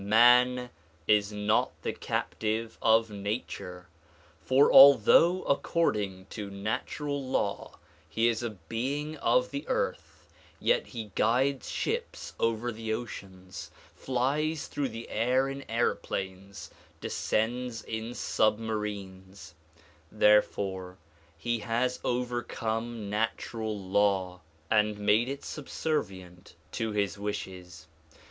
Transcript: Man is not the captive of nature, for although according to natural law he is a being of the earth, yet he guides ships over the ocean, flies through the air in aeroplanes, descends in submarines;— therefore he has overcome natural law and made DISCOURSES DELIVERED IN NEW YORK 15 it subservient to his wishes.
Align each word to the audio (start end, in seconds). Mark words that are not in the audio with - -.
Man 0.03 0.71
is 1.05 1.31
not 1.31 1.79
the 1.83 1.93
captive 1.93 2.79
of 2.81 3.11
nature, 3.11 3.87
for 4.43 4.73
although 4.73 5.43
according 5.43 6.25
to 6.31 6.49
natural 6.49 7.23
law 7.23 7.77
he 8.09 8.27
is 8.27 8.41
a 8.41 8.49
being 8.49 9.15
of 9.17 9.51
the 9.51 9.63
earth, 9.67 10.27
yet 10.59 10.87
he 10.87 11.11
guides 11.13 11.69
ships 11.69 12.33
over 12.39 12.71
the 12.71 12.91
ocean, 12.91 13.51
flies 13.93 14.65
through 14.65 14.89
the 14.89 15.07
air 15.09 15.47
in 15.47 15.63
aeroplanes, 15.69 16.71
descends 16.99 17.83
in 17.83 18.15
submarines;— 18.15 19.53
therefore 20.11 20.97
he 21.37 21.59
has 21.59 21.99
overcome 22.03 23.07
natural 23.07 23.77
law 23.79 24.41
and 24.71 24.97
made 24.97 25.25
DISCOURSES 25.25 25.83
DELIVERED 25.83 26.09
IN 26.09 26.17
NEW 26.17 26.23
YORK 26.23 26.29
15 26.33 26.33
it 26.33 26.33
subservient 26.33 26.55
to 26.71 26.91
his 26.91 27.19
wishes. 27.19 27.87